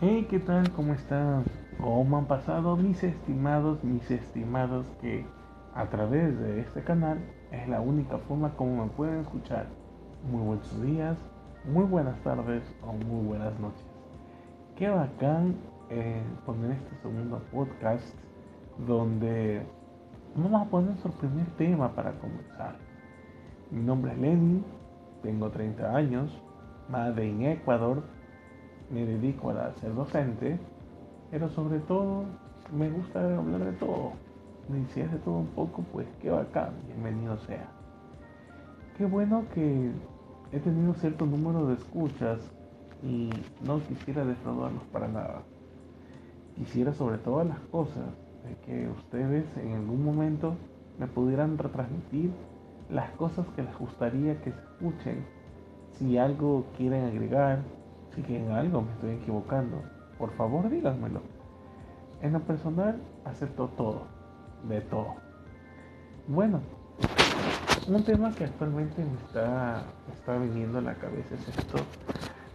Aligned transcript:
Hey, 0.00 0.26
¿qué 0.28 0.40
tal? 0.40 0.72
¿Cómo 0.72 0.92
están? 0.92 1.44
¿Cómo 1.78 2.18
han 2.18 2.26
pasado 2.26 2.76
mis 2.76 3.00
estimados, 3.04 3.84
mis 3.84 4.10
estimados 4.10 4.84
que 5.00 5.24
a 5.72 5.86
través 5.86 6.36
de 6.40 6.60
este 6.60 6.82
canal 6.82 7.20
es 7.52 7.68
la 7.68 7.80
única 7.80 8.18
forma 8.18 8.56
como 8.56 8.84
me 8.84 8.90
pueden 8.90 9.20
escuchar? 9.20 9.66
Muy 10.28 10.42
buenos 10.42 10.82
días, 10.82 11.16
muy 11.64 11.84
buenas 11.84 12.18
tardes 12.24 12.64
o 12.82 12.92
muy 12.92 13.24
buenas 13.24 13.58
noches. 13.60 13.84
Qué 14.74 14.88
bacán 14.88 15.54
eh, 15.90 16.20
poner 16.44 16.72
este 16.72 16.96
segundo 16.96 17.40
podcast 17.52 18.04
donde 18.88 19.64
vamos 20.34 20.60
a 20.60 20.70
poner 20.70 20.90
nuestro 20.90 21.12
primer 21.12 21.46
tema 21.56 21.94
para 21.94 22.18
comenzar. 22.18 22.74
Mi 23.70 23.80
nombre 23.80 24.10
es 24.10 24.18
Lenin, 24.18 24.64
tengo 25.22 25.50
30 25.50 25.94
años, 25.94 26.42
madre 26.88 27.30
en 27.30 27.42
Ecuador 27.42 28.02
me 28.90 29.04
dedico 29.04 29.50
a 29.50 29.72
ser 29.74 29.94
docente, 29.94 30.58
pero 31.30 31.48
sobre 31.50 31.78
todo 31.80 32.24
me 32.72 32.90
gusta 32.90 33.20
hablar 33.36 33.64
de 33.64 33.72
todo. 33.72 34.12
Y 34.68 34.92
si 34.92 35.02
de 35.02 35.18
todo 35.18 35.38
un 35.38 35.48
poco, 35.48 35.84
pues 35.92 36.06
qué 36.22 36.30
bacán, 36.30 36.70
bienvenido 36.86 37.36
sea. 37.38 37.68
Qué 38.96 39.04
bueno 39.04 39.44
que 39.52 39.90
he 40.52 40.60
tenido 40.60 40.94
cierto 40.94 41.26
número 41.26 41.66
de 41.66 41.74
escuchas 41.74 42.38
y 43.02 43.28
no 43.66 43.80
quisiera 43.80 44.24
defraudarlos 44.24 44.84
para 44.84 45.08
nada. 45.08 45.42
Quisiera 46.56 46.94
sobre 46.94 47.18
todas 47.18 47.46
las 47.46 47.58
cosas 47.70 48.04
de 48.44 48.56
que 48.64 48.88
ustedes 48.88 49.44
en 49.56 49.72
algún 49.72 50.04
momento 50.04 50.54
me 50.98 51.06
pudieran 51.06 51.58
retransmitir 51.58 52.30
las 52.90 53.10
cosas 53.12 53.46
que 53.56 53.62
les 53.62 53.76
gustaría 53.76 54.40
que 54.40 54.52
se 54.52 54.58
escuchen. 54.58 55.26
Si 55.98 56.16
algo 56.16 56.64
quieren 56.76 57.04
agregar, 57.04 57.60
si 58.14 58.22
que 58.22 58.38
en 58.38 58.50
algo 58.52 58.82
me 58.82 58.92
estoy 58.92 59.10
equivocando, 59.12 59.82
por 60.18 60.32
favor 60.32 60.68
díganmelo. 60.70 61.20
En 62.22 62.32
lo 62.32 62.40
personal, 62.40 63.00
acepto 63.24 63.68
todo, 63.76 64.06
de 64.68 64.80
todo. 64.82 65.14
Bueno, 66.26 66.60
un 67.88 68.02
tema 68.04 68.32
que 68.32 68.44
actualmente 68.44 69.04
me 69.04 69.14
está, 69.26 69.82
está 70.12 70.38
viniendo 70.38 70.78
a 70.78 70.82
la 70.82 70.94
cabeza 70.94 71.34
es 71.34 71.48
esto 71.48 71.78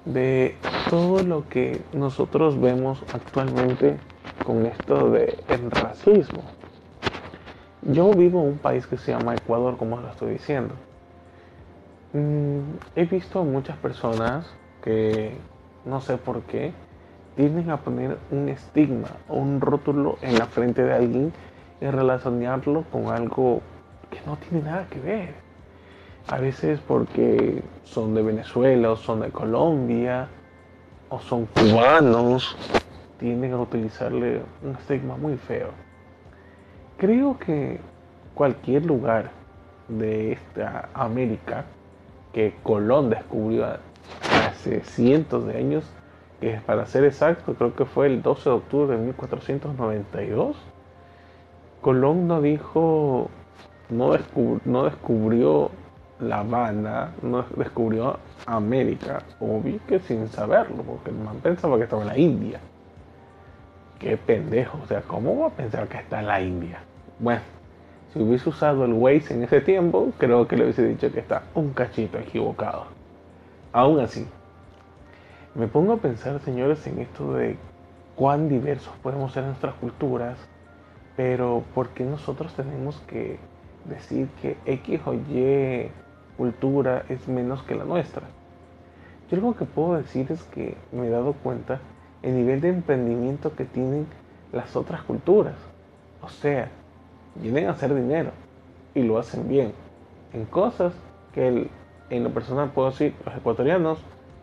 de 0.06 0.56
todo 0.90 1.24
lo 1.24 1.48
que 1.48 1.82
nosotros 1.94 2.60
vemos 2.60 3.04
actualmente 3.14 3.98
con 4.46 4.66
esto 4.66 5.12
de 5.12 5.38
el 5.50 5.70
racismo. 5.72 6.42
Yo 7.84 8.12
vivo 8.14 8.42
en 8.42 8.48
un 8.50 8.58
país 8.58 8.88
que 8.88 8.98
se 8.98 9.12
llama 9.12 9.36
Ecuador, 9.36 9.78
como 9.78 9.98
lo 9.98 10.10
estoy 10.10 10.34
diciendo. 10.34 10.74
Mm, 12.14 12.60
he 12.96 13.06
visto 13.06 13.44
muchas 13.44 13.78
personas 13.78 14.48
que 14.84 15.36
no 15.86 16.02
sé 16.02 16.18
por 16.18 16.42
qué 16.44 16.74
tienden 17.36 17.70
a 17.70 17.78
poner 17.78 18.18
un 18.32 18.50
estigma 18.50 19.10
o 19.28 19.36
un 19.36 19.62
rótulo 19.62 20.18
en 20.22 20.38
la 20.38 20.46
frente 20.46 20.84
de 20.84 20.94
alguien 20.94 21.34
y 21.82 21.86
relacionarlo 21.86 22.84
con 22.92 23.08
algo 23.08 23.62
que 24.10 24.20
no 24.26 24.38
tiene 24.38 24.66
nada 24.66 24.88
que 24.90 25.00
ver. 25.00 25.34
A 26.28 26.38
veces 26.38 26.80
porque 26.86 27.64
son 27.84 28.14
de 28.14 28.22
Venezuela 28.22 28.92
o 28.92 28.96
son 28.96 29.22
de 29.22 29.30
Colombia 29.30 30.28
o 31.10 31.20
son 31.20 31.46
cubanos, 31.48 32.56
tienden 33.20 33.54
a 33.54 33.58
utilizarle 33.58 34.42
un 34.64 34.76
estigma 34.76 35.18
muy 35.18 35.38
feo. 35.38 35.70
Creo 36.98 37.40
que 37.40 37.80
cualquier 38.36 38.86
lugar 38.86 39.32
de 39.88 40.34
esta 40.34 40.90
América 40.94 41.66
que 42.34 42.54
Colón 42.64 43.10
descubrió 43.10 43.66
hace 44.60 44.82
cientos 44.82 45.46
de 45.46 45.58
años, 45.58 45.86
que 46.42 46.60
para 46.66 46.86
ser 46.86 47.06
exacto 47.06 47.54
creo 47.54 47.76
que 47.76 47.86
fue 47.86 48.08
el 48.08 48.22
12 48.22 48.50
de 48.50 48.56
octubre 48.56 48.98
de 48.98 49.04
1492, 49.04 50.58
Colón 51.82 52.28
no 52.28 52.42
dijo, 52.42 53.30
no, 53.90 54.12
no 54.66 54.84
descubrió 54.84 55.72
La 56.20 56.40
Habana, 56.40 57.14
no 57.22 57.46
descubrió 57.56 58.20
América, 58.46 59.24
o 59.40 59.62
vi 59.62 59.80
que 59.88 60.00
sin 60.00 60.28
saberlo, 60.28 60.84
porque 60.84 61.12
pensaba 61.42 61.78
que 61.78 61.84
estaba 61.84 62.02
en 62.02 62.08
la 62.10 62.18
India. 62.18 62.60
Qué 63.98 64.18
pendejo, 64.18 64.80
o 64.84 64.88
sea, 64.88 65.02
¿cómo 65.02 65.40
va 65.40 65.48
a 65.48 65.52
pensar 65.52 65.88
que 65.88 65.98
está 65.98 66.20
en 66.20 66.28
la 66.28 66.42
India? 66.42 66.80
Bueno, 67.20 67.42
si 68.12 68.20
hubiese 68.20 68.50
usado 68.50 68.84
el 68.86 68.94
Waze 68.94 69.34
en 69.34 69.44
ese 69.44 69.62
tiempo, 69.62 70.12
creo 70.18 70.48
que 70.48 70.58
le 70.58 70.64
hubiese 70.64 70.86
dicho 70.86 71.12
que 71.12 71.20
está 71.20 71.44
un 71.54 71.72
cachito 71.72 72.18
equivocado. 72.18 72.86
Aún 73.72 74.00
así, 74.00 74.26
me 75.56 75.68
pongo 75.68 75.94
a 75.94 75.98
pensar, 75.98 76.40
señores, 76.42 76.86
en 76.88 77.00
esto 77.00 77.34
de 77.34 77.58
cuán 78.16 78.50
diversos 78.50 78.94
podemos 79.02 79.34
ser 79.34 79.44
nuestras 79.44 79.76
culturas, 79.76 80.38
pero 81.16 81.64
¿por 81.74 81.90
qué 81.90 82.04
nosotros 82.04 82.54
tenemos 82.54 82.98
que 83.08 83.40
decir 83.86 84.28
que 84.42 84.58
X 84.66 85.02
o 85.06 85.14
Y 85.14 85.90
cultura 86.38 87.04
es 87.10 87.28
menos 87.28 87.64
que 87.64 87.76
la 87.76 87.84
nuestra? 87.84 88.24
Yo 89.30 89.38
lo 89.38 89.56
que 89.56 89.66
puedo 89.66 89.96
decir 89.96 90.32
es 90.32 90.44
que 90.44 90.76
me 90.92 91.08
he 91.08 91.10
dado 91.10 91.34
cuenta 91.34 91.80
el 92.22 92.36
nivel 92.36 92.62
de 92.62 92.70
emprendimiento 92.70 93.56
que 93.56 93.66
tienen 93.66 94.08
las 94.52 94.76
otras 94.76 95.04
culturas. 95.04 95.56
O 96.22 96.30
sea, 96.30 96.70
vienen 97.36 97.68
a 97.68 97.72
hacer 97.72 97.94
dinero 97.94 98.32
y 98.96 99.04
lo 99.04 99.18
hacen 99.18 99.48
bien 99.48 99.74
en 100.34 100.46
cosas 100.46 100.94
que 101.34 101.48
el 101.48 101.70
en 102.10 102.24
lo 102.24 102.32
personal 102.32 102.72
puedo 102.72 102.90
decir, 102.90 103.14
los 103.26 103.36
ecuatorianos 103.36 104.00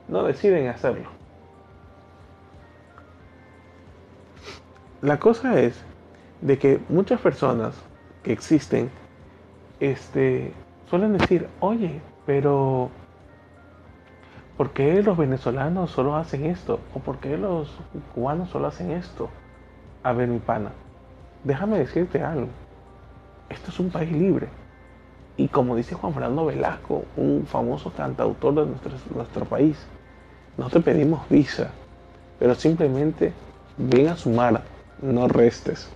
no 0.08 0.22
deciden 0.22 0.68
hacerlo. 0.68 1.08
La 5.02 5.18
cosa 5.18 5.60
es 5.60 5.84
de 6.40 6.58
que 6.58 6.80
muchas 6.88 7.20
personas 7.20 7.74
que 8.22 8.32
existen 8.32 8.90
este, 9.78 10.52
suelen 10.88 11.16
decir, 11.18 11.48
oye, 11.60 12.00
pero 12.24 12.90
¿por 14.56 14.70
qué 14.70 15.02
los 15.02 15.16
venezolanos 15.16 15.90
solo 15.90 16.16
hacen 16.16 16.46
esto? 16.46 16.80
¿O 16.94 17.00
por 17.00 17.18
qué 17.18 17.36
los 17.36 17.78
cubanos 18.14 18.48
solo 18.50 18.68
hacen 18.68 18.90
esto? 18.90 19.28
A 20.02 20.12
ver, 20.12 20.28
mi 20.28 20.38
pana, 20.38 20.72
déjame 21.44 21.78
decirte 21.78 22.22
algo. 22.22 22.48
Esto 23.48 23.70
es 23.70 23.78
un 23.78 23.90
país 23.90 24.10
libre. 24.10 24.48
Y 25.36 25.48
como 25.48 25.76
dice 25.76 25.94
Juan 25.94 26.14
Fernando 26.14 26.46
Velasco, 26.46 27.04
un 27.16 27.44
famoso 27.46 27.92
cantautor 27.92 28.54
de 28.54 28.66
nuestro, 28.66 28.92
nuestro 29.14 29.44
país, 29.44 29.86
no 30.56 30.70
te 30.70 30.80
pedimos 30.80 31.28
visa, 31.28 31.70
pero 32.38 32.54
simplemente 32.54 33.32
ven 33.76 34.08
a 34.08 34.16
sumar, 34.16 34.62
no 35.02 35.28
restes. 35.28 35.88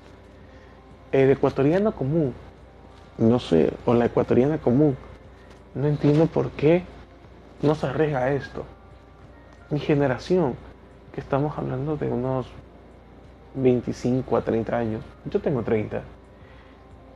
El 1.13 1.31
ecuatoriano 1.31 1.93
común, 1.93 2.35
no 3.19 3.39
sé, 3.39 3.73
o 3.85 3.95
la 3.95 4.07
ecuatoriana 4.07 4.59
común, 4.59 4.97
no 5.75 5.87
entiendo 5.87 6.27
por 6.27 6.51
qué 6.51 6.85
no 7.63 7.75
se 7.75 7.87
arriesga 7.87 8.21
a 8.21 8.33
esto. 8.33 8.65
Mi 9.71 9.81
generación, 9.81 10.55
que 11.13 11.21
estamos 11.21 11.57
hablando 11.59 11.97
de 11.97 12.09
unos 12.09 12.47
25 13.55 14.37
a 14.37 14.43
30 14.43 14.77
años, 14.77 15.05
yo 15.25 15.41
tengo 15.41 15.63
30 15.63 16.03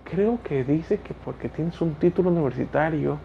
creo 0.05 0.39
que 0.43 0.63
dice 0.65 0.99
que 0.99 1.15
porque 1.15 1.49
tienes 1.49 1.81
un 1.81 1.95
título 1.95 2.31
universitario, 2.31 3.19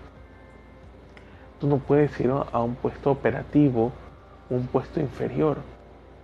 tú 1.60 1.68
no 1.68 1.78
puedes 1.78 2.18
ir 2.20 2.32
a 2.32 2.60
un 2.62 2.76
puesto 2.76 3.12
operativo, 3.12 3.92
un 4.50 4.68
puesto 4.68 5.00
inferior, 5.00 5.58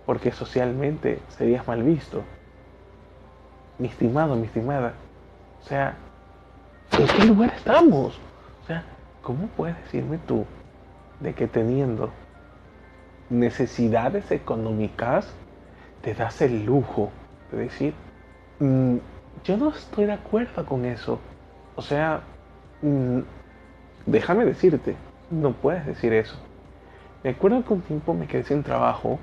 porque 0.04 0.32
socialmente 0.32 1.20
serías 1.28 1.66
mal 1.66 1.82
visto. 1.82 2.22
Mi 3.78 3.88
estimado, 3.88 4.36
mi 4.36 4.46
estimada, 4.46 4.94
o 5.62 5.64
sea, 5.66 5.96
¿en 6.98 7.06
qué 7.06 7.24
lugar 7.26 7.52
estamos? 7.54 8.18
O 8.62 8.66
sea, 8.66 8.84
¿cómo 9.22 9.48
puedes 9.48 9.76
decirme 9.84 10.18
tú 10.18 10.44
de 11.20 11.34
que 11.34 11.46
teniendo 11.46 12.10
necesidades 13.30 14.30
económicas 14.30 15.32
te 16.02 16.14
das 16.14 16.40
el 16.42 16.64
lujo 16.64 17.10
de 17.50 17.58
decir, 17.58 17.94
mm, 18.60 18.96
yo 19.44 19.56
no 19.56 19.70
estoy 19.70 20.06
de 20.06 20.12
acuerdo 20.12 20.64
con 20.64 20.84
eso. 20.84 21.18
O 21.74 21.82
sea, 21.82 22.20
mm, 22.82 23.20
déjame 24.06 24.44
decirte, 24.44 24.96
no 25.30 25.52
puedes 25.52 25.84
decir 25.86 26.12
eso. 26.12 26.36
Me 27.26 27.32
acuerdo 27.32 27.64
que 27.64 27.72
un 27.74 27.80
tiempo 27.80 28.14
me 28.14 28.28
quedé 28.28 28.44
sin 28.44 28.62
trabajo 28.62 29.18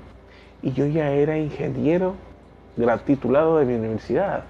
y 0.60 0.72
yo 0.72 0.84
ya 0.84 1.08
era 1.12 1.38
ingeniero 1.38 2.16
titulado 3.06 3.56
de 3.56 3.64
mi 3.64 3.76
universidad. 3.76 4.44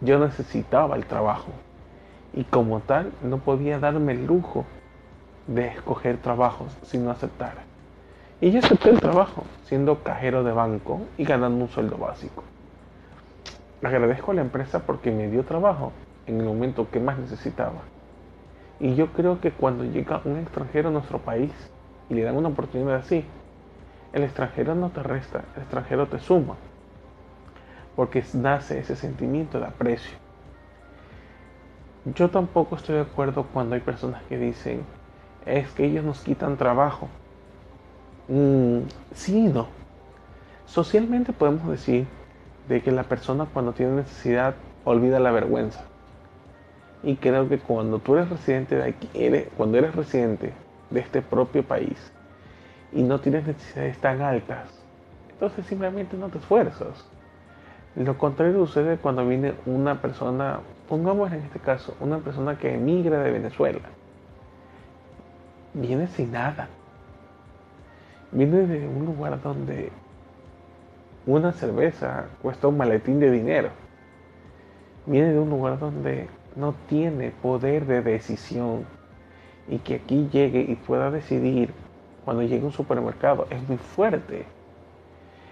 Yo 0.00 0.18
necesitaba 0.18 0.96
el 0.96 1.04
trabajo 1.04 1.50
y 2.32 2.44
como 2.44 2.80
tal 2.80 3.12
no 3.22 3.40
podía 3.40 3.78
darme 3.78 4.12
el 4.12 4.24
lujo 4.24 4.64
de 5.48 5.66
escoger 5.66 6.16
trabajos 6.16 6.74
sin 6.80 7.04
no 7.04 7.10
aceptar. 7.10 7.56
Y 8.40 8.52
yo 8.52 8.60
acepté 8.60 8.88
el 8.88 9.00
trabajo 9.00 9.44
siendo 9.64 10.02
cajero 10.02 10.42
de 10.42 10.52
banco 10.52 11.02
y 11.18 11.24
ganando 11.24 11.62
un 11.62 11.68
sueldo 11.68 11.98
básico. 11.98 12.42
Agradezco 13.82 14.30
a 14.30 14.36
la 14.36 14.40
empresa 14.40 14.78
porque 14.86 15.10
me 15.10 15.28
dio 15.28 15.44
trabajo 15.44 15.92
en 16.24 16.40
el 16.40 16.46
momento 16.46 16.88
que 16.90 17.00
más 17.00 17.18
necesitaba. 17.18 17.82
Y 18.78 18.94
yo 18.94 19.08
creo 19.08 19.42
que 19.42 19.50
cuando 19.50 19.84
llega 19.84 20.22
un 20.24 20.38
extranjero 20.38 20.88
a 20.88 20.92
nuestro 20.92 21.18
país 21.18 21.52
y 22.10 22.14
le 22.14 22.22
dan 22.22 22.36
una 22.36 22.48
oportunidad 22.48 22.96
así, 22.96 23.24
El 24.12 24.24
extranjero 24.24 24.74
no 24.74 24.90
te 24.90 25.04
resta, 25.04 25.44
el 25.54 25.62
extranjero 25.62 26.08
te 26.08 26.18
suma. 26.18 26.56
Porque 27.94 28.24
nace 28.34 28.80
ese 28.80 28.96
sentimiento 28.96 29.60
de 29.60 29.66
aprecio. 29.66 30.18
Yo 32.04 32.28
tampoco 32.28 32.74
estoy 32.74 32.96
de 32.96 33.02
acuerdo 33.02 33.46
cuando 33.52 33.76
hay 33.76 33.80
personas 33.80 34.22
que 34.24 34.36
dicen, 34.36 34.82
es 35.46 35.70
que 35.70 35.84
ellos 35.84 36.04
nos 36.04 36.22
quitan 36.22 36.56
trabajo. 36.56 37.08
Mm, 38.26 38.80
sí 39.14 39.38
y 39.38 39.48
no. 39.48 39.68
Socialmente 40.66 41.32
podemos 41.32 41.68
decir 41.68 42.06
de 42.68 42.82
que 42.82 42.90
la 42.90 43.04
persona 43.04 43.46
cuando 43.52 43.72
tiene 43.72 43.92
necesidad 43.92 44.56
olvida 44.84 45.20
la 45.20 45.30
vergüenza. 45.30 45.84
Y 47.04 47.14
creo 47.14 47.48
que 47.48 47.58
cuando 47.58 48.00
tú 48.00 48.16
eres 48.16 48.28
residente 48.28 48.74
de 48.74 48.88
aquí, 48.88 49.08
cuando 49.56 49.78
eres 49.78 49.94
residente 49.94 50.52
de 50.90 51.00
este 51.00 51.22
propio 51.22 51.62
país 51.62 52.12
y 52.92 53.02
no 53.02 53.20
tienes 53.20 53.46
necesidades 53.46 53.98
tan 53.98 54.20
altas, 54.20 54.68
entonces 55.30 55.64
simplemente 55.66 56.16
no 56.16 56.28
te 56.28 56.38
esfuerzas. 56.38 57.06
Lo 57.96 58.16
contrario 58.18 58.66
sucede 58.66 58.98
cuando 58.98 59.26
viene 59.26 59.54
una 59.66 60.00
persona, 60.00 60.60
pongamos 60.88 61.32
en 61.32 61.40
este 61.40 61.58
caso, 61.58 61.96
una 62.00 62.18
persona 62.18 62.56
que 62.58 62.74
emigra 62.74 63.20
de 63.22 63.30
Venezuela. 63.32 63.80
Viene 65.74 66.06
sin 66.08 66.32
nada. 66.32 66.68
Viene 68.32 68.66
de 68.66 68.86
un 68.86 69.06
lugar 69.06 69.40
donde 69.42 69.90
una 71.26 71.52
cerveza 71.52 72.26
cuesta 72.42 72.68
un 72.68 72.76
maletín 72.76 73.18
de 73.18 73.30
dinero. 73.30 73.70
Viene 75.06 75.32
de 75.32 75.38
un 75.38 75.50
lugar 75.50 75.78
donde 75.78 76.28
no 76.54 76.74
tiene 76.88 77.30
poder 77.30 77.86
de 77.86 78.02
decisión 78.02 78.84
y 79.70 79.78
que 79.78 79.94
aquí 79.94 80.28
llegue 80.32 80.60
y 80.68 80.74
pueda 80.74 81.10
decidir 81.10 81.72
cuando 82.24 82.42
llegue 82.42 82.64
un 82.64 82.72
supermercado 82.72 83.46
es 83.50 83.66
muy 83.68 83.78
fuerte. 83.78 84.44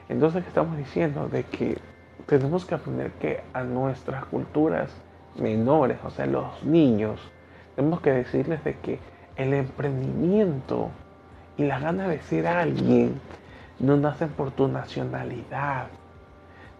Entonces 0.08 0.44
estamos 0.46 0.76
diciendo 0.76 1.28
de 1.28 1.44
que 1.44 1.78
tenemos 2.26 2.66
que 2.66 2.74
aprender 2.74 3.12
que 3.12 3.40
a 3.52 3.62
nuestras 3.62 4.24
culturas 4.26 4.90
menores, 5.38 5.98
o 6.04 6.10
sea, 6.10 6.26
los 6.26 6.62
niños, 6.64 7.20
tenemos 7.76 8.00
que 8.00 8.12
decirles 8.12 8.62
de 8.64 8.74
que 8.74 8.98
el 9.36 9.54
emprendimiento 9.54 10.90
y 11.56 11.64
la 11.64 11.78
gana 11.78 12.08
de 12.08 12.20
ser 12.20 12.46
alguien 12.46 13.20
no 13.78 13.96
nacen 13.96 14.30
por 14.30 14.50
tu 14.50 14.66
nacionalidad, 14.66 15.86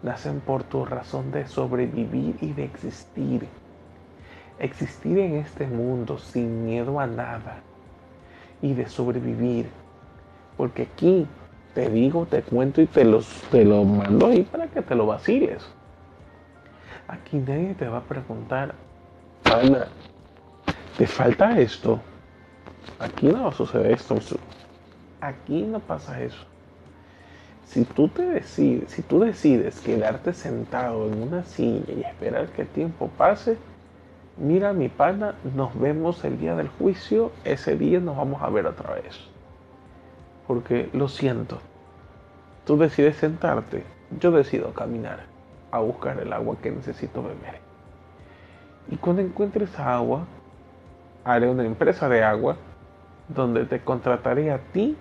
nacen 0.03 0.41
por 0.41 0.63
tu 0.63 0.85
razón 0.85 1.31
de 1.31 1.47
sobrevivir 1.47 2.35
y 2.41 2.51
de 2.51 2.65
existir. 2.65 3.47
Existir 4.59 5.17
en 5.19 5.37
este 5.37 5.65
mundo 5.65 6.17
sin 6.17 6.65
miedo 6.65 6.99
a 6.99 7.07
nada 7.07 7.61
y 8.61 8.73
de 8.73 8.87
sobrevivir. 8.87 9.69
Porque 10.57 10.83
aquí 10.83 11.27
te 11.73 11.89
digo, 11.89 12.25
te 12.25 12.41
cuento 12.41 12.81
y 12.81 12.85
te, 12.85 13.05
los, 13.05 13.25
te 13.51 13.63
lo 13.63 13.83
mando 13.83 14.27
ahí 14.27 14.43
para 14.43 14.67
que 14.67 14.81
te 14.81 14.95
lo 14.95 15.05
vaciles. 15.05 15.65
Aquí 17.07 17.37
nadie 17.37 17.73
te 17.73 17.87
va 17.87 17.99
a 17.99 18.03
preguntar, 18.03 18.75
Ana, 19.45 19.87
¿te 20.97 21.07
falta 21.07 21.59
esto? 21.59 21.99
Aquí 22.99 23.27
no 23.27 23.43
va 23.43 23.49
a 23.49 23.53
suceder 23.53 23.93
esto. 23.93 24.15
Aquí 25.21 25.63
no 25.63 25.79
pasa 25.79 26.21
eso. 26.21 26.45
Si 27.65 27.85
tú, 27.85 28.07
te 28.07 28.23
decides, 28.23 28.91
si 28.91 29.01
tú 29.03 29.19
decides 29.19 29.79
quedarte 29.79 30.33
sentado 30.33 31.07
en 31.07 31.21
una 31.21 31.43
silla 31.43 31.93
y 31.93 32.01
esperar 32.01 32.47
que 32.47 32.63
el 32.63 32.67
tiempo 32.67 33.09
pase, 33.17 33.57
mira 34.39 34.73
mi 34.73 34.89
pana, 34.89 35.35
nos 35.55 35.77
vemos 35.79 36.23
el 36.23 36.39
día 36.39 36.55
del 36.55 36.69
juicio, 36.69 37.31
ese 37.43 37.75
día 37.75 37.99
nos 37.99 38.17
vamos 38.17 38.41
a 38.41 38.49
ver 38.49 38.65
otra 38.65 38.93
vez. 38.95 39.19
Porque 40.47 40.89
lo 40.93 41.07
siento, 41.07 41.59
tú 42.65 42.77
decides 42.77 43.17
sentarte, 43.17 43.83
yo 44.19 44.31
decido 44.31 44.73
caminar 44.73 45.25
a 45.71 45.79
buscar 45.79 46.19
el 46.19 46.33
agua 46.33 46.57
que 46.61 46.71
necesito 46.71 47.21
beber. 47.21 47.59
Y 48.89 48.97
cuando 48.97 49.21
encuentres 49.21 49.77
agua, 49.77 50.25
haré 51.23 51.47
una 51.47 51.65
empresa 51.65 52.09
de 52.09 52.23
agua 52.23 52.55
donde 53.27 53.65
te 53.65 53.81
contrataré 53.81 54.51
a 54.51 54.57
ti 54.57 54.97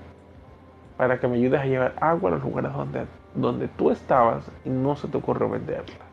para 0.98 1.18
que 1.18 1.28
me 1.28 1.36
ayudes 1.36 1.60
a 1.60 1.64
llevar 1.64 1.94
agua 2.00 2.30
a 2.30 2.34
los 2.34 2.42
lugares 2.42 2.72
donde, 2.72 3.06
donde 3.34 3.68
tú 3.68 3.90
estabas 3.90 4.44
y 4.64 4.68
no 4.68 4.96
se 4.96 5.08
te 5.08 5.16
ocurrió 5.16 5.48
venderla. 5.48 6.04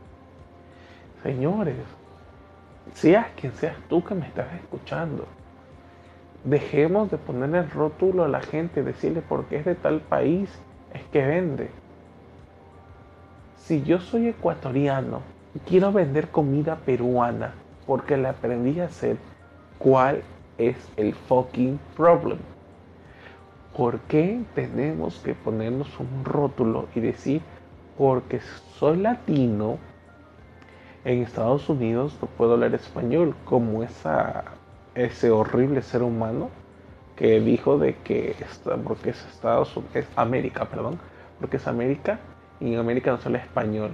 Señores, 1.23 1.75
seas 2.93 3.27
quien 3.39 3.53
seas 3.53 3.75
tú 3.89 4.03
que 4.03 4.15
me 4.15 4.27
estás 4.27 4.53
escuchando, 4.53 5.25
dejemos 6.43 7.09
de 7.11 7.17
ponerle 7.17 7.59
el 7.59 7.71
rótulo 7.71 8.23
a 8.23 8.27
la 8.27 8.41
gente, 8.41 8.83
decirle 8.83 9.21
por 9.21 9.45
qué 9.45 9.57
es 9.57 9.65
de 9.65 9.75
tal 9.75 10.01
país, 10.01 10.49
es 10.93 11.03
que 11.11 11.25
vende. 11.25 11.69
Si 13.57 13.81
yo 13.83 13.99
soy 13.99 14.27
ecuatoriano 14.27 15.21
y 15.55 15.59
quiero 15.59 15.91
vender 15.91 16.29
comida 16.29 16.75
peruana 16.85 17.53
porque 17.87 18.17
la 18.17 18.31
aprendí 18.31 18.79
a 18.79 18.85
hacer, 18.85 19.17
¿cuál 19.79 20.21
es 20.57 20.77
el 20.97 21.13
fucking 21.13 21.79
problem? 21.95 22.39
¿Por 23.75 23.99
qué 24.01 24.41
tenemos 24.53 25.19
que 25.19 25.33
ponernos 25.33 25.99
un 25.99 26.23
rótulo 26.23 26.87
y 26.95 27.01
decir, 27.01 27.41
porque 27.97 28.39
soy 28.77 28.97
latino, 28.97 29.77
en 31.05 31.21
Estados 31.21 31.69
Unidos 31.69 32.17
no 32.19 32.27
puedo 32.27 32.53
hablar 32.53 32.73
español, 32.73 33.35
como 33.45 33.83
ese 34.95 35.29
horrible 35.29 35.83
ser 35.83 36.01
humano 36.01 36.49
que 37.15 37.39
dijo 37.39 37.77
de 37.77 37.95
que 37.97 38.35
porque 38.83 39.11
es 39.11 39.25
Estados 39.27 39.79
es 39.93 40.07
América, 40.15 40.65
perdón, 40.65 40.99
porque 41.39 41.57
es 41.57 41.67
América 41.67 42.19
y 42.59 42.73
en 42.73 42.79
América 42.79 43.11
no 43.11 43.17
se 43.19 43.27
habla 43.27 43.37
español. 43.37 43.91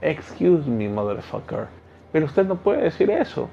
Excuse 0.00 0.70
me, 0.70 0.88
motherfucker. 0.88 1.66
Pero 2.12 2.26
usted 2.26 2.46
no 2.46 2.56
puede 2.56 2.82
decir 2.82 3.10
eso. 3.10 3.48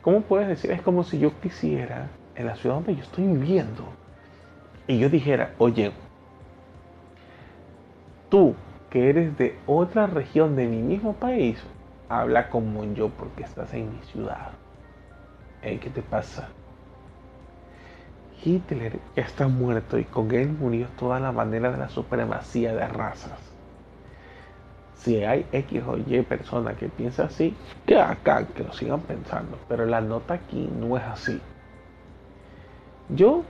¿Cómo 0.00 0.22
puedes 0.22 0.48
decir? 0.48 0.70
Es 0.70 0.82
como 0.82 1.04
si 1.04 1.18
yo 1.18 1.38
quisiera 1.40 2.08
en 2.34 2.46
la 2.46 2.56
ciudad 2.56 2.76
donde 2.76 2.96
yo 2.96 3.02
estoy 3.02 3.24
viviendo 3.24 3.84
y 4.86 4.98
yo 4.98 5.10
dijera, 5.10 5.54
oye, 5.58 5.92
tú 8.30 8.54
que 8.96 9.10
eres 9.10 9.36
de 9.36 9.54
otra 9.66 10.06
región 10.06 10.56
de 10.56 10.66
mi 10.66 10.80
mismo 10.80 11.12
país, 11.12 11.62
habla 12.08 12.48
como 12.48 12.82
yo 12.94 13.10
porque 13.10 13.42
estás 13.42 13.74
en 13.74 13.92
mi 13.92 14.02
ciudad. 14.04 14.52
¿Qué 15.60 15.76
te 15.76 16.00
pasa? 16.00 16.48
Hitler 18.42 18.98
está 19.14 19.48
muerto 19.48 19.98
y 19.98 20.04
con 20.04 20.32
él 20.32 20.48
murió 20.48 20.86
toda 20.98 21.20
la 21.20 21.30
manera 21.30 21.70
de 21.70 21.76
la 21.76 21.90
supremacía 21.90 22.74
de 22.74 22.88
razas. 22.88 23.38
Si 24.94 25.22
hay 25.22 25.44
X 25.52 25.82
o 25.86 25.98
Y 25.98 26.22
persona 26.22 26.72
que 26.72 26.88
piensa 26.88 27.24
así, 27.24 27.54
que 27.84 28.00
acá, 28.00 28.46
que 28.46 28.64
lo 28.64 28.72
sigan 28.72 29.00
pensando. 29.00 29.58
Pero 29.68 29.84
la 29.84 30.00
nota 30.00 30.32
aquí 30.32 30.70
no 30.74 30.96
es 30.96 31.02
así. 31.02 31.38
Yo 33.10 33.42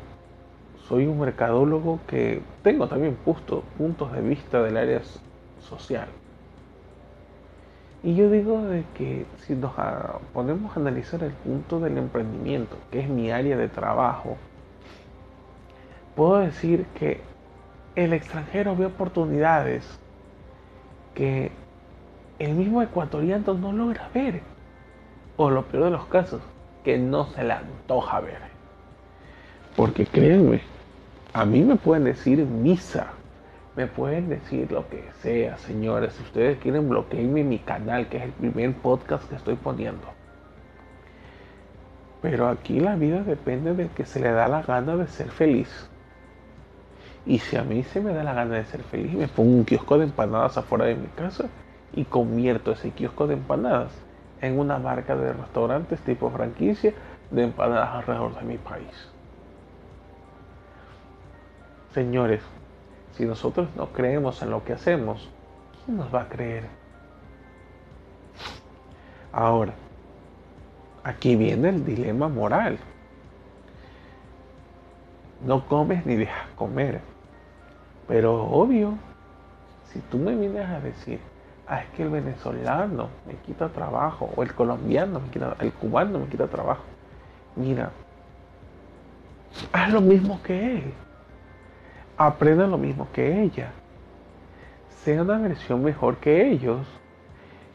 soy 0.88 1.06
un 1.06 1.20
mercadólogo 1.20 2.00
que 2.08 2.42
tengo 2.64 2.88
también 2.88 3.16
puntos 3.24 4.12
de 4.12 4.20
vista 4.22 4.60
del 4.60 4.76
área 4.76 5.02
social. 5.60 6.08
Y 8.02 8.14
yo 8.14 8.30
digo 8.30 8.62
de 8.62 8.84
que 8.94 9.26
si 9.38 9.54
nos 9.54 9.72
ponemos 10.32 10.76
a 10.76 10.80
analizar 10.80 11.22
el 11.24 11.32
punto 11.32 11.80
del 11.80 11.98
emprendimiento, 11.98 12.76
que 12.90 13.00
es 13.00 13.08
mi 13.08 13.30
área 13.30 13.56
de 13.56 13.68
trabajo, 13.68 14.36
puedo 16.14 16.38
decir 16.38 16.86
que 16.98 17.20
el 17.96 18.12
extranjero 18.12 18.76
ve 18.76 18.86
oportunidades 18.86 19.98
que 21.14 21.50
el 22.38 22.52
mismo 22.52 22.82
ecuatoriano 22.82 23.54
no 23.54 23.72
logra 23.72 24.08
ver. 24.14 24.42
O 25.38 25.50
lo 25.50 25.64
peor 25.64 25.84
de 25.84 25.90
los 25.90 26.06
casos, 26.06 26.40
que 26.84 26.98
no 26.98 27.26
se 27.26 27.42
le 27.42 27.52
antoja 27.52 28.20
ver. 28.20 28.38
Porque 29.74 30.06
créanme, 30.06 30.60
a 31.32 31.44
mí 31.44 31.62
me 31.62 31.76
pueden 31.76 32.04
decir 32.04 32.38
misa, 32.44 33.08
me 33.76 33.86
pueden 33.86 34.30
decir 34.30 34.72
lo 34.72 34.88
que 34.88 35.04
sea, 35.20 35.58
señores. 35.58 36.14
Si 36.14 36.22
ustedes 36.22 36.58
quieren 36.58 36.88
bloquearme 36.88 37.44
mi 37.44 37.58
canal, 37.58 38.08
que 38.08 38.16
es 38.16 38.22
el 38.24 38.32
primer 38.32 38.72
podcast 38.74 39.28
que 39.28 39.36
estoy 39.36 39.56
poniendo. 39.56 40.06
Pero 42.22 42.48
aquí 42.48 42.80
la 42.80 42.96
vida 42.96 43.22
depende 43.22 43.74
de 43.74 43.88
que 43.88 44.06
se 44.06 44.18
le 44.18 44.32
da 44.32 44.48
la 44.48 44.62
gana 44.62 44.96
de 44.96 45.06
ser 45.06 45.30
feliz. 45.30 45.90
Y 47.26 47.38
si 47.38 47.56
a 47.56 47.64
mí 47.64 47.82
se 47.82 48.00
me 48.00 48.14
da 48.14 48.24
la 48.24 48.32
gana 48.32 48.54
de 48.54 48.64
ser 48.64 48.82
feliz, 48.82 49.12
me 49.12 49.28
pongo 49.28 49.50
un 49.50 49.64
kiosco 49.64 49.98
de 49.98 50.04
empanadas 50.04 50.56
afuera 50.56 50.86
de 50.86 50.94
mi 50.94 51.08
casa 51.08 51.48
y 51.92 52.04
convierto 52.04 52.72
ese 52.72 52.92
kiosco 52.92 53.26
de 53.26 53.34
empanadas 53.34 53.92
en 54.40 54.58
una 54.58 54.78
marca 54.78 55.16
de 55.16 55.32
restaurantes 55.32 56.00
tipo 56.00 56.30
franquicia 56.30 56.94
de 57.30 57.44
empanadas 57.44 57.90
alrededor 57.94 58.38
de 58.38 58.44
mi 58.44 58.58
país. 58.58 59.10
Señores, 61.92 62.42
si 63.16 63.24
nosotros 63.24 63.68
no 63.76 63.86
creemos 63.92 64.42
en 64.42 64.50
lo 64.50 64.62
que 64.64 64.74
hacemos, 64.74 65.28
¿quién 65.84 65.96
nos 65.96 66.14
va 66.14 66.22
a 66.22 66.28
creer? 66.28 66.64
Ahora, 69.32 69.72
aquí 71.02 71.34
viene 71.36 71.70
el 71.70 71.84
dilema 71.84 72.28
moral. 72.28 72.78
No 75.44 75.66
comes 75.66 76.04
ni 76.04 76.16
dejas 76.16 76.48
comer. 76.56 77.00
Pero 78.06 78.44
obvio, 78.44 78.94
si 79.92 80.00
tú 80.00 80.18
me 80.18 80.34
vienes 80.34 80.68
a 80.68 80.80
decir, 80.80 81.20
ah, 81.66 81.80
es 81.80 81.88
que 81.90 82.02
el 82.02 82.10
venezolano 82.10 83.08
me 83.26 83.34
quita 83.46 83.68
trabajo, 83.68 84.30
o 84.36 84.42
el 84.42 84.54
colombiano 84.54 85.20
me 85.20 85.28
quita, 85.30 85.56
el 85.60 85.72
cubano 85.72 86.18
me 86.18 86.26
quita 86.26 86.46
trabajo. 86.48 86.84
Mira, 87.56 87.90
haz 89.72 89.90
lo 89.90 90.00
mismo 90.02 90.40
que 90.42 90.76
él. 90.76 90.94
Aprende 92.18 92.66
lo 92.66 92.78
mismo 92.78 93.08
que 93.12 93.42
ella. 93.42 93.72
Sea 95.04 95.22
una 95.22 95.38
versión 95.38 95.84
mejor 95.84 96.16
que 96.16 96.50
ellos 96.50 96.86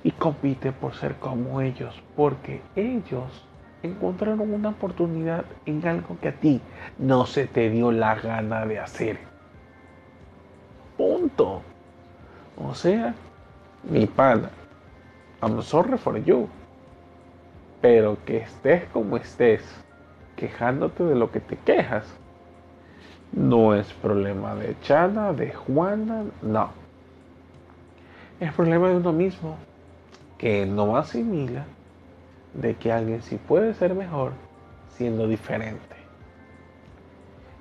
y 0.04 0.12
compite 0.12 0.72
por 0.72 0.96
ser 0.96 1.16
como 1.16 1.62
ellos, 1.62 2.02
porque 2.16 2.62
ellos 2.76 3.48
encontraron 3.84 4.52
una 4.52 4.70
oportunidad 4.70 5.46
en 5.66 5.88
algo 5.88 6.18
que 6.20 6.30
a 6.30 6.34
ti 6.34 6.60
no 6.98 7.26
se 7.26 7.46
te 7.46 7.70
dio 7.70 7.92
la 7.92 8.16
gana 8.16 8.66
de 8.66 8.80
hacer. 8.80 9.20
Punto. 10.98 11.62
O 12.58 12.74
sea, 12.74 13.14
mi 13.84 14.08
pana, 14.08 14.50
I'm 15.42 15.62
sorry 15.62 15.98
for 15.98 16.18
you. 16.18 16.50
Pero 17.80 18.18
que 18.26 18.38
estés 18.38 18.86
como 18.90 19.18
estés, 19.18 19.64
quejándote 20.36 21.04
de 21.04 21.16
lo 21.16 21.32
que 21.32 21.40
te 21.40 21.58
quejas, 21.58 22.06
no 23.32 23.74
es 23.74 23.92
problema 23.94 24.56
de 24.56 24.76
Chana, 24.82 25.34
de 25.34 25.54
Juana, 25.54 26.26
no. 26.42 26.70
Es 28.40 28.52
problema 28.54 28.90
de 28.90 28.98
uno 28.98 29.14
mismo 29.14 29.56
que 30.38 30.66
no 30.66 30.98
asimila 30.98 31.66
de 32.54 32.76
que 32.76 32.92
alguien 32.92 33.22
sí 33.22 33.38
puede 33.38 33.74
ser 33.74 33.96
mejor 33.96 34.34
siendo 34.90 35.28
diferente. 35.28 35.96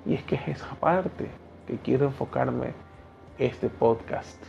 Y 0.05 0.15
es 0.15 0.23
que 0.23 0.35
es 0.35 0.47
esa 0.47 0.73
parte 0.75 1.27
que 1.67 1.77
quiero 1.77 2.05
enfocarme 2.05 2.73
este 3.37 3.69
podcast. 3.69 4.43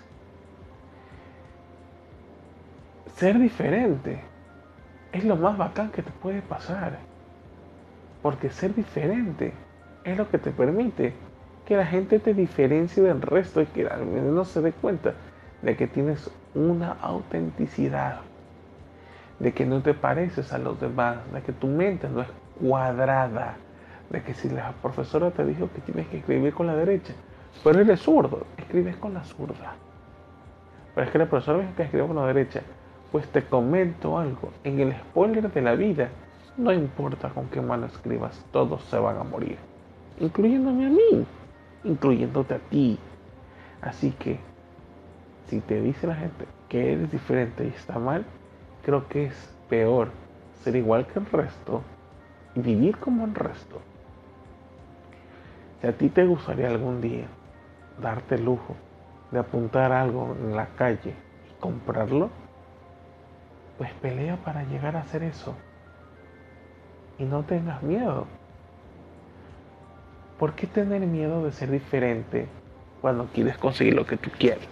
Ser 3.17 3.39
diferente 3.39 4.23
es 5.13 5.25
lo 5.25 5.37
más 5.37 5.57
bacán 5.57 5.91
que 5.91 6.03
te 6.03 6.11
puede 6.11 6.43
pasar. 6.43 6.99
Porque 8.23 8.51
ser 8.51 8.75
diferente 8.75 9.53
es 10.05 10.17
lo 10.17 10.29
que 10.29 10.39
te 10.39 10.51
permite 10.51 11.13
que 11.67 11.77
la 11.77 11.87
gente 11.87 12.19
te 12.19 12.35
diferencie 12.35 13.03
del 13.03 13.23
resto 13.23 13.61
y 13.61 13.67
que 13.67 13.87
al 13.87 14.05
menos 14.05 14.33
no 14.33 14.45
se 14.45 14.61
dé 14.61 14.73
cuenta 14.73 15.15
de 15.63 15.77
que 15.77 15.87
tienes 15.87 16.31
una 16.55 16.97
autenticidad, 17.01 18.21
de 19.39 19.53
que 19.53 19.65
no 19.65 19.81
te 19.81 19.95
pareces 19.95 20.53
a 20.53 20.59
los 20.59 20.81
demás, 20.81 21.19
de 21.33 21.41
que 21.43 21.53
tu 21.53 21.69
mente 21.69 22.09
no 22.09 22.23
es 22.23 22.29
cuadrada, 22.61 23.57
de 24.11 24.23
que 24.23 24.35
si 24.35 24.49
la 24.51 24.73
profesora 24.83 25.31
te 25.31 25.45
dijo 25.45 25.71
que 25.73 25.81
tienes 25.81 26.09
que 26.09 26.19
escribir 26.19 26.53
con 26.53 26.67
la 26.67 26.75
derecha, 26.75 27.15
pero 27.63 27.81
eres 27.81 28.01
zurdo, 28.01 28.47
escribes 28.57 28.97
con 28.97 29.15
la 29.15 29.25
zurda. 29.25 29.75
Pero 30.95 31.07
es 31.07 31.13
que 31.13 31.19
la 31.19 31.27
profesora 31.27 31.61
dijo 31.61 31.75
que 31.77 31.85
escribes 31.85 32.09
con 32.09 32.17
la 32.17 32.27
derecha, 32.27 32.61
pues 33.13 33.27
te 33.29 33.45
comento 33.45 34.19
algo, 34.19 34.51
en 34.65 34.81
el 34.81 34.95
spoiler 34.95 35.51
de 35.51 35.63
la 35.63 35.75
vida, 35.75 36.09
no 36.57 36.73
importa 36.73 37.29
con 37.31 37.47
qué 37.49 37.61
mano 37.61 37.87
escribas, 37.87 38.45
todos 38.51 38.83
se 38.85 38.99
van 38.99 39.17
a 39.17 39.23
morir, 39.23 39.59
incluyéndome 40.19 40.87
a 40.87 40.91
mí, 40.91 41.27
incluyéndote 41.85 42.55
a 42.55 42.59
ti. 42.59 42.99
Así 43.81 44.13
que 44.13 44.39
si 45.49 45.61
te 45.61 45.81
dice 45.81 46.07
la 46.07 46.15
gente 46.15 46.47
que 46.69 46.93
eres 46.93 47.11
diferente 47.11 47.65
y 47.65 47.69
está 47.69 47.99
mal, 47.99 48.25
creo 48.85 49.09
que 49.09 49.27
es 49.27 49.55
peor 49.69 50.11
ser 50.63 50.77
igual 50.77 51.07
que 51.07 51.19
el 51.19 51.27
resto 51.27 51.83
y 52.55 52.61
vivir 52.61 52.97
como 52.99 53.25
el 53.25 53.35
resto. 53.35 53.81
Si 55.81 55.87
a 55.87 55.97
ti 55.97 56.09
te 56.09 56.25
gustaría 56.25 56.69
algún 56.69 57.01
día 57.01 57.27
darte 58.01 58.37
el 58.37 58.45
lujo 58.45 58.77
de 59.31 59.41
apuntar 59.41 59.93
algo 59.93 60.37
en 60.41 60.55
la 60.55 60.67
calle 60.77 61.15
y 61.51 61.61
comprarlo, 61.61 62.31
pues 63.79 63.93
pelea 63.95 64.37
para 64.37 64.63
llegar 64.65 64.97
a 64.97 65.01
hacer 65.01 65.23
eso. 65.23 65.57
Y 67.19 67.25
no 67.25 67.43
tengas 67.43 67.83
miedo. 67.83 68.27
¿Por 70.39 70.55
qué 70.55 70.67
tener 70.67 71.01
miedo 71.03 71.45
de 71.45 71.53
ser 71.53 71.71
diferente 71.71 72.49
cuando 73.01 73.27
quieres 73.27 73.57
conseguir 73.59 73.95
lo 73.95 74.07
que 74.07 74.17
tú 74.17 74.31
quieres? 74.39 74.69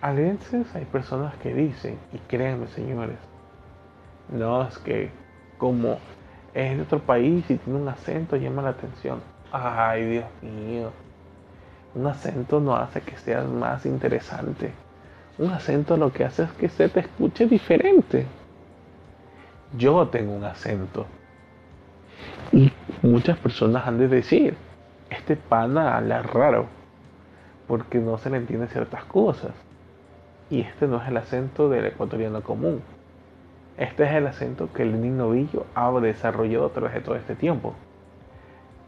A 0.00 0.12
veces 0.12 0.74
hay 0.74 0.86
personas 0.86 1.34
que 1.36 1.52
dicen, 1.52 1.98
y 2.12 2.18
créanme 2.20 2.66
señores, 2.68 3.18
no 4.30 4.66
es 4.66 4.78
que 4.78 5.10
como 5.58 5.98
es 6.54 6.76
de 6.76 6.82
otro 6.82 7.00
país 7.00 7.44
y 7.50 7.56
tiene 7.56 7.78
un 7.78 7.88
acento 7.88 8.36
llama 8.36 8.62
la 8.62 8.70
atención. 8.70 9.20
Ay, 9.52 10.04
Dios 10.06 10.24
mío. 10.42 10.90
Un 11.94 12.06
acento 12.06 12.60
no 12.60 12.76
hace 12.76 13.00
que 13.00 13.16
seas 13.16 13.46
más 13.46 13.84
interesante. 13.84 14.72
Un 15.38 15.50
acento 15.50 15.96
lo 15.96 16.12
que 16.12 16.24
hace 16.24 16.44
es 16.44 16.52
que 16.52 16.68
se 16.68 16.88
te 16.88 17.00
escuche 17.00 17.46
diferente. 17.46 18.26
Yo 19.76 20.08
tengo 20.08 20.34
un 20.34 20.44
acento. 20.44 21.06
Y 22.52 22.72
muchas 23.02 23.38
personas 23.38 23.86
han 23.86 23.98
de 23.98 24.08
decir, 24.08 24.56
este 25.08 25.36
pana 25.36 25.96
habla 25.96 26.22
raro, 26.22 26.66
porque 27.66 27.98
no 27.98 28.18
se 28.18 28.30
le 28.30 28.38
entiende 28.38 28.66
ciertas 28.68 29.04
cosas. 29.04 29.52
Y 30.50 30.60
este 30.60 30.88
no 30.88 31.00
es 31.00 31.08
el 31.08 31.16
acento 31.16 31.68
del 31.68 31.86
ecuatoriano 31.86 32.42
común. 32.42 32.82
Este 33.76 34.04
es 34.04 34.12
el 34.12 34.26
acento 34.26 34.72
que 34.72 34.82
el 34.82 35.16
Novillo 35.16 35.64
ha 35.74 35.90
desarrollado 36.00 36.66
a 36.66 36.70
través 36.70 36.94
de 36.94 37.00
todo 37.00 37.14
este 37.14 37.34
tiempo. 37.34 37.74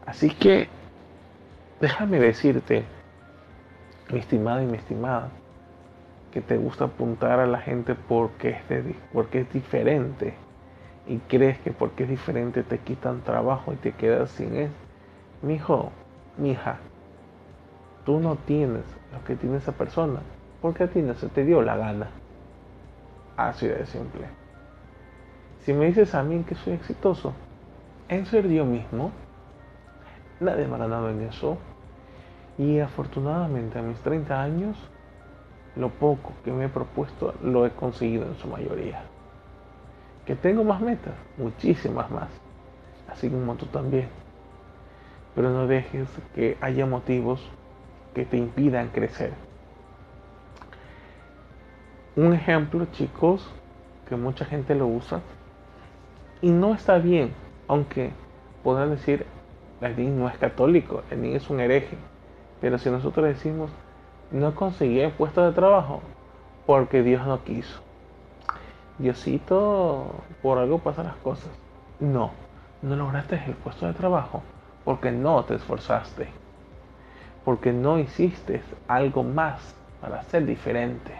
Así 0.05 0.29
que 0.29 0.67
déjame 1.79 2.19
decirte, 2.19 2.83
mi 4.11 4.19
estimado 4.19 4.61
y 4.61 4.65
mi 4.65 4.77
estimada, 4.77 5.29
que 6.31 6.41
te 6.41 6.57
gusta 6.57 6.85
apuntar 6.85 7.39
a 7.39 7.47
la 7.47 7.59
gente 7.59 7.95
porque 7.95 8.49
es, 8.49 8.95
porque 9.13 9.41
es 9.41 9.53
diferente 9.53 10.33
y 11.05 11.17
crees 11.19 11.59
que 11.59 11.71
porque 11.71 12.03
es 12.03 12.09
diferente 12.09 12.63
te 12.63 12.79
quitan 12.79 13.21
trabajo 13.21 13.73
y 13.73 13.75
te 13.75 13.91
quedas 13.91 14.31
sin 14.31 14.55
eso. 14.55 14.73
Mi 15.41 15.55
hijo, 15.55 15.91
mi 16.37 16.51
hija, 16.51 16.77
tú 18.05 18.19
no 18.19 18.35
tienes 18.35 18.85
lo 19.11 19.23
que 19.25 19.35
tiene 19.35 19.57
esa 19.57 19.73
persona 19.73 20.21
porque 20.61 20.83
a 20.83 20.87
ti 20.87 21.01
no 21.01 21.13
se 21.15 21.27
te 21.27 21.43
dio 21.43 21.61
la 21.61 21.75
gana. 21.75 22.07
Así 23.35 23.67
de 23.67 23.85
simple. 23.85 24.27
Si 25.59 25.73
me 25.73 25.87
dices 25.87 26.15
a 26.15 26.23
mí 26.23 26.43
que 26.43 26.55
soy 26.55 26.73
exitoso 26.73 27.33
en 28.07 28.25
ser 28.25 28.47
yo 28.47 28.63
mismo, 28.63 29.11
nadie 30.39 30.67
me 30.67 30.75
ha 30.75 30.79
ganado 30.79 31.09
en 31.09 31.21
eso. 31.21 31.57
Y 32.57 32.79
afortunadamente 32.79 33.79
a 33.79 33.81
mis 33.81 33.97
30 33.99 34.41
años, 34.41 34.77
lo 35.75 35.89
poco 35.89 36.31
que 36.45 36.51
me 36.51 36.65
he 36.65 36.69
propuesto 36.69 37.33
lo 37.41 37.65
he 37.65 37.71
conseguido 37.71 38.25
en 38.25 38.35
su 38.35 38.47
mayoría. 38.47 39.03
Que 40.25 40.35
tengo 40.35 40.63
más 40.63 40.81
metas, 40.81 41.13
muchísimas 41.37 42.09
más, 42.09 42.29
así 43.11 43.29
como 43.29 43.55
tú 43.55 43.65
también. 43.67 44.07
Pero 45.35 45.49
no 45.49 45.67
dejes 45.67 46.07
que 46.35 46.57
haya 46.61 46.85
motivos 46.85 47.41
que 48.13 48.25
te 48.25 48.37
impidan 48.37 48.89
crecer. 48.89 49.33
Un 52.15 52.33
ejemplo, 52.33 52.85
chicos, 52.91 53.51
que 54.07 54.15
mucha 54.15 54.45
gente 54.45 54.75
lo 54.75 54.87
usa 54.87 55.21
y 56.41 56.51
no 56.51 56.73
está 56.73 56.97
bien, 56.97 57.33
aunque 57.67 58.11
podrán 58.63 58.91
decir, 58.91 59.25
el 59.81 60.17
no 60.17 60.29
es 60.29 60.37
católico, 60.37 61.03
niño 61.15 61.37
es 61.37 61.49
un 61.49 61.59
hereje. 61.59 61.97
Pero 62.61 62.77
si 62.77 62.89
nosotros 62.89 63.25
decimos, 63.25 63.71
no 64.31 64.55
conseguí 64.55 64.99
el 64.99 65.11
puesto 65.11 65.45
de 65.45 65.51
trabajo 65.53 66.01
porque 66.65 67.03
Dios 67.03 67.25
no 67.27 67.43
quiso. 67.43 67.82
Diosito, 68.99 70.23
por 70.43 70.59
algo 70.59 70.79
pasan 70.79 71.07
las 71.07 71.15
cosas. 71.17 71.49
No, 71.99 72.31
no 72.83 72.95
lograste 72.95 73.41
el 73.47 73.53
puesto 73.55 73.87
de 73.87 73.93
trabajo 73.93 74.43
porque 74.85 75.11
no 75.11 75.43
te 75.45 75.55
esforzaste. 75.55 76.27
Porque 77.43 77.73
no 77.73 77.97
hiciste 77.97 78.61
algo 78.87 79.23
más 79.23 79.75
para 79.99 80.21
ser 80.23 80.45
diferente. 80.45 81.11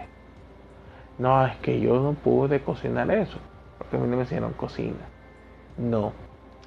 No, 1.18 1.44
es 1.46 1.56
que 1.56 1.80
yo 1.80 2.00
no 2.00 2.12
pude 2.12 2.60
cocinar 2.60 3.10
eso, 3.10 3.38
porque 3.78 3.96
a 3.96 4.00
mí 4.00 4.08
no 4.08 4.16
me 4.16 4.22
enseñaron 4.22 4.52
cocina. 4.52 5.06
No, 5.76 6.12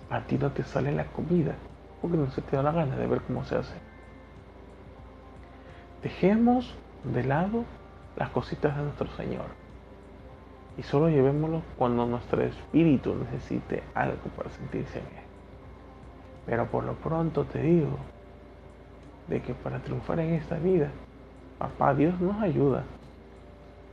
a 0.09 0.21
ti 0.21 0.37
no 0.37 0.51
te 0.51 0.63
sale 0.63 0.91
la 0.91 1.05
comida, 1.05 1.55
porque 2.01 2.17
no 2.17 2.29
se 2.31 2.41
te 2.41 2.55
da 2.55 2.63
la 2.63 2.71
gana 2.71 2.95
de 2.97 3.07
ver 3.07 3.21
cómo 3.21 3.45
se 3.45 3.55
hace. 3.55 3.75
Dejemos 6.03 6.75
de 7.03 7.23
lado 7.23 7.63
las 8.15 8.29
cositas 8.29 8.75
de 8.75 8.83
nuestro 8.83 9.07
Señor 9.15 9.66
y 10.77 10.83
solo 10.83 11.09
llevémoslo 11.09 11.61
cuando 11.77 12.05
nuestro 12.05 12.41
espíritu 12.43 13.15
necesite 13.15 13.83
algo 13.93 14.29
para 14.35 14.49
sentirse 14.51 14.99
bien. 14.99 15.23
Pero 16.45 16.65
por 16.67 16.83
lo 16.83 16.93
pronto 16.93 17.43
te 17.45 17.61
digo 17.61 17.97
de 19.27 19.41
que 19.41 19.53
para 19.53 19.79
triunfar 19.79 20.19
en 20.19 20.35
esta 20.35 20.57
vida, 20.57 20.89
papá 21.57 21.93
Dios 21.93 22.19
nos 22.21 22.41
ayuda 22.41 22.83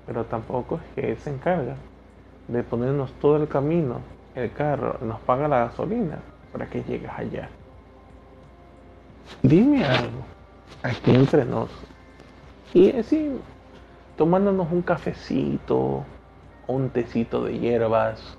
pero 0.07 0.25
tampoco 0.25 0.77
es 0.77 0.95
que 0.95 1.11
Él 1.13 1.19
se 1.19 1.31
encarga 1.31 1.77
de 2.49 2.63
ponernos 2.63 3.13
todo 3.21 3.37
el 3.37 3.49
camino, 3.49 4.01
el 4.35 4.53
carro, 4.53 4.99
nos 5.03 5.21
paga 5.21 5.49
la 5.49 5.67
gasolina 5.67 6.19
para 6.53 6.67
que 6.67 6.83
llegues 6.83 7.11
allá. 7.17 7.49
Dime 9.43 9.85
algo. 9.85 10.21
aquí 10.83 11.15
entre 11.15 11.45
nos. 11.45 11.71
Y 12.75 12.91
así, 12.91 13.39
tomándonos 14.17 14.71
un 14.71 14.83
cafecito, 14.83 16.05
un 16.67 16.91
tecito 16.91 17.45
de 17.45 17.59
hierbas, 17.59 18.39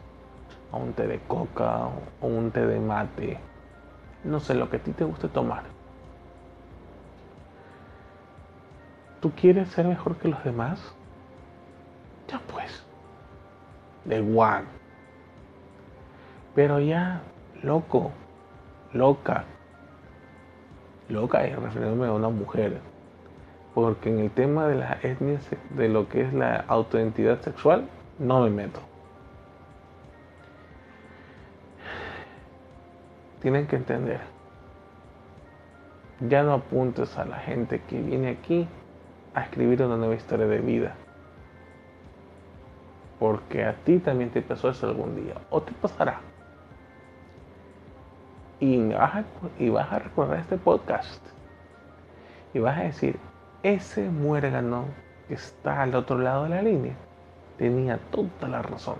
o 0.71 0.77
un 0.77 0.93
té 0.93 1.07
de 1.07 1.19
coca, 1.19 1.87
o 2.21 2.27
un 2.27 2.51
té 2.51 2.65
de 2.65 2.79
mate. 2.79 3.39
No 4.23 4.39
sé 4.39 4.55
lo 4.55 4.69
que 4.69 4.77
a 4.77 4.79
ti 4.79 4.91
te 4.91 5.03
guste 5.03 5.27
tomar. 5.27 5.63
¿Tú 9.21 9.31
quieres 9.31 9.69
ser 9.69 9.87
mejor 9.87 10.17
que 10.17 10.27
los 10.27 10.43
demás? 10.43 10.93
Ya 12.27 12.39
pues. 12.51 12.83
De 14.03 14.19
one. 14.19 14.65
Pero 16.53 16.79
ya, 16.79 17.21
loco, 17.61 18.11
loca, 18.93 19.43
loca 21.09 21.43
es 21.45 21.57
refiriéndome 21.57 22.07
a 22.07 22.13
una 22.13 22.29
mujer. 22.29 22.79
Porque 23.73 24.09
en 24.09 24.19
el 24.19 24.31
tema 24.31 24.67
de 24.67 24.75
las 24.75 25.03
etnias, 25.03 25.45
de 25.71 25.89
lo 25.89 26.07
que 26.07 26.21
es 26.21 26.33
la 26.33 26.63
autoidentidad 26.67 27.41
sexual, 27.41 27.89
no 28.19 28.41
me 28.41 28.49
meto. 28.49 28.79
Tienen 33.41 33.67
que 33.67 33.75
entender. 33.75 34.21
Ya 36.21 36.43
no 36.43 36.53
apuntes 36.53 37.17
a 37.17 37.25
la 37.25 37.37
gente 37.37 37.81
que 37.81 38.01
viene 38.01 38.29
aquí 38.29 38.67
a 39.33 39.41
escribir 39.41 39.83
una 39.83 39.97
nueva 39.97 40.15
historia 40.15 40.47
de 40.47 40.59
vida. 40.59 40.95
Porque 43.19 43.65
a 43.65 43.73
ti 43.73 43.99
también 43.99 44.29
te 44.29 44.41
pasó 44.41 44.69
eso 44.69 44.87
algún 44.87 45.15
día. 45.15 45.35
O 45.49 45.61
te 45.61 45.73
pasará. 45.73 46.21
Y 48.59 48.93
vas 48.93 49.15
a, 49.15 49.23
y 49.59 49.69
vas 49.69 49.91
a 49.91 49.99
recordar 49.99 50.39
este 50.39 50.57
podcast. 50.57 51.21
Y 52.53 52.59
vas 52.59 52.77
a 52.77 52.83
decir, 52.83 53.19
ese 53.63 54.09
muérgano 54.09 54.85
que 55.27 55.33
está 55.33 55.81
al 55.81 55.93
otro 55.95 56.17
lado 56.17 56.43
de 56.43 56.49
la 56.49 56.61
línea 56.61 56.95
tenía 57.57 57.97
toda 58.11 58.47
la 58.49 58.61
razón. 58.61 58.97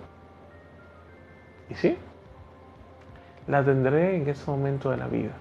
Y 1.70 1.76
sí, 1.76 1.98
la 3.48 3.64
tendré 3.64 4.18
en 4.18 4.28
ese 4.28 4.50
momento 4.50 4.92
de 4.92 4.98
la 4.98 5.08
vida. 5.08 5.34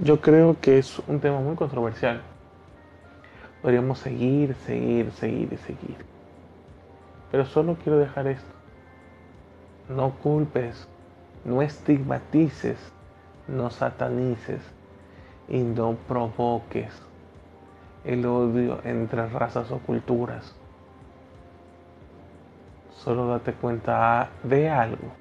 Yo 0.00 0.20
creo 0.20 0.56
que 0.60 0.78
es 0.78 0.98
un 1.06 1.20
tema 1.20 1.40
muy 1.40 1.54
controversial. 1.54 2.20
Podríamos 3.62 3.98
seguir, 3.98 4.54
seguir, 4.66 5.10
seguir 5.12 5.52
y 5.52 5.56
seguir. 5.56 5.96
Pero 7.30 7.46
solo 7.46 7.76
quiero 7.82 7.98
dejar 7.98 8.26
esto. 8.26 8.52
No 9.88 10.10
culpes, 10.18 10.88
no 11.44 11.62
estigmatices, 11.62 12.78
no 13.46 13.70
satanices 13.70 14.60
y 15.48 15.58
no 15.58 15.96
provoques 16.08 16.90
el 18.04 18.26
odio 18.26 18.80
entre 18.84 19.26
razas 19.28 19.70
o 19.70 19.78
culturas. 19.78 20.54
Solo 22.90 23.26
date 23.28 23.52
cuenta 23.52 24.30
de 24.42 24.68
algo. 24.68 25.12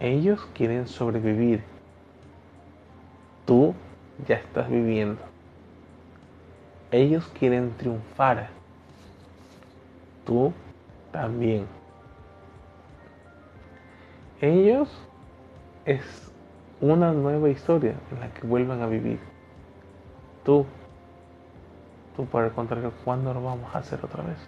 Ellos 0.00 0.46
quieren 0.54 0.86
sobrevivir. 0.86 1.62
Tú 3.46 3.74
ya 4.26 4.36
estás 4.36 4.68
viviendo. 4.68 5.20
Ellos 6.90 7.30
quieren 7.38 7.72
triunfar. 7.76 8.48
Tú 10.24 10.52
también. 11.10 11.66
Ellos 14.40 14.90
es 15.84 16.32
una 16.80 17.12
nueva 17.12 17.48
historia 17.48 17.94
en 18.10 18.20
la 18.20 18.28
que 18.34 18.46
vuelvan 18.46 18.82
a 18.82 18.86
vivir. 18.86 19.20
Tú, 20.44 20.66
tú 22.16 22.26
por 22.26 22.44
el 22.44 22.52
contrario, 22.52 22.92
¿cuándo 23.04 23.32
lo 23.32 23.42
vamos 23.42 23.74
a 23.74 23.78
hacer 23.78 24.04
otra 24.04 24.22
vez? 24.22 24.38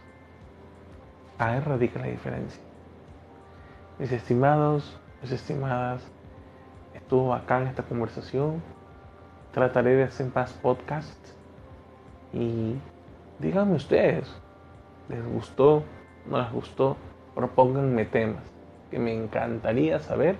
Ahí 1.39 1.61
radica 1.61 1.99
la 2.01 2.07
diferencia. 2.07 2.63
Mis 3.99 4.13
estimados, 4.13 4.99
mis 5.23 5.33
estimadas, 5.33 6.03
estuvo 6.95 7.35
acá 7.35 7.61
en 7.61 7.69
esta 7.69 7.83
conversación. 7.83 8.63
Trataré 9.53 9.97
de 9.97 10.05
hacer 10.05 10.31
más 10.35 10.53
podcasts. 10.53 11.35
Y 12.33 12.77
díganme 13.39 13.77
ustedes, 13.77 14.29
¿les 15.09 15.25
gustó? 15.25 15.85
¿No 16.27 16.39
les 16.39 16.53
gustó? 16.53 16.97
Propónganme 17.35 18.05
temas 18.05 18.43
que 18.91 18.99
me 18.99 19.13
encantaría 19.13 19.99
saber 19.99 20.37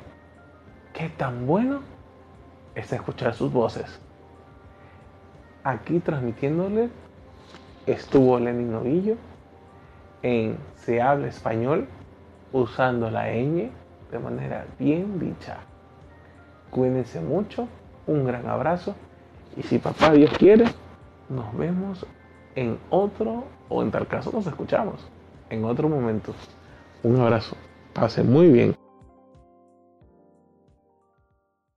qué 0.93 1.09
tan 1.09 1.47
bueno 1.47 1.81
es 2.75 2.93
escuchar 2.93 3.35
sus 3.35 3.53
voces. 3.53 4.01
Aquí 5.63 6.01
transmitiéndole 6.01 6.91
estuvo 7.87 8.39
Lenin 8.39 8.73
Novillo 8.73 9.17
en 10.23 10.57
Se 10.77 11.01
habla 11.03 11.29
español 11.29 11.87
usando 12.53 13.11
la 13.11 13.31
ñ 13.33 13.71
de 14.11 14.19
manera 14.19 14.67
bien 14.79 15.19
dicha. 15.19 15.59
Cuídense 16.71 17.21
mucho, 17.21 17.69
un 18.07 18.25
gran 18.25 18.49
abrazo 18.49 18.95
y 19.57 19.63
si 19.63 19.79
papá 19.79 20.13
Dios 20.13 20.31
quiere, 20.39 20.65
nos 21.29 21.57
vemos 21.57 22.07
en 22.55 22.79
otro, 22.91 23.45
o 23.69 23.83
en 23.83 23.91
tal 23.91 24.07
caso 24.07 24.31
nos 24.33 24.47
escuchamos, 24.47 25.07
en 25.51 25.65
otro 25.65 25.89
momento. 25.89 26.35
Un 27.03 27.21
abrazo. 27.21 27.57
Pase 27.93 28.23
muy 28.23 28.49
bien. 28.49 28.84